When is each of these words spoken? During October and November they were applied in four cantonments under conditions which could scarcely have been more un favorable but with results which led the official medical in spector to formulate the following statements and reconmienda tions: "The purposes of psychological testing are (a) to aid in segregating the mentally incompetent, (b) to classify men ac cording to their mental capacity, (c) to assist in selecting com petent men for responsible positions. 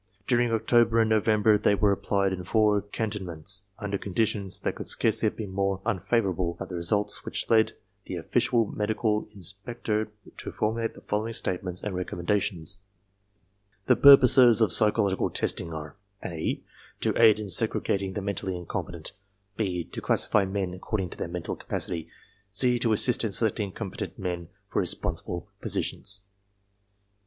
During 0.25 0.51
October 0.51 0.99
and 0.99 1.11
November 1.11 1.59
they 1.59 1.75
were 1.75 1.91
applied 1.91 2.33
in 2.33 2.43
four 2.43 2.81
cantonments 2.81 3.65
under 3.77 3.99
conditions 3.99 4.59
which 4.65 4.73
could 4.73 4.87
scarcely 4.87 5.27
have 5.29 5.35
been 5.37 5.51
more 5.51 5.79
un 5.85 5.99
favorable 5.99 6.55
but 6.57 6.69
with 6.69 6.75
results 6.77 7.23
which 7.23 7.47
led 7.51 7.73
the 8.05 8.15
official 8.15 8.65
medical 8.65 9.27
in 9.35 9.41
spector 9.41 10.07
to 10.37 10.51
formulate 10.51 10.95
the 10.95 11.01
following 11.01 11.33
statements 11.35 11.83
and 11.83 11.93
reconmienda 11.93 12.41
tions: 12.41 12.79
"The 13.85 13.95
purposes 13.95 14.59
of 14.59 14.73
psychological 14.73 15.29
testing 15.29 15.71
are 15.71 15.95
(a) 16.25 16.63
to 17.01 17.21
aid 17.21 17.39
in 17.39 17.47
segregating 17.47 18.13
the 18.13 18.23
mentally 18.23 18.57
incompetent, 18.57 19.11
(b) 19.55 19.83
to 19.83 20.01
classify 20.01 20.45
men 20.45 20.71
ac 20.73 20.79
cording 20.79 21.11
to 21.11 21.17
their 21.19 21.27
mental 21.27 21.55
capacity, 21.55 22.09
(c) 22.51 22.79
to 22.79 22.91
assist 22.91 23.23
in 23.23 23.33
selecting 23.33 23.71
com 23.71 23.91
petent 23.91 24.17
men 24.17 24.47
for 24.67 24.79
responsible 24.79 25.47
positions. 25.61 26.23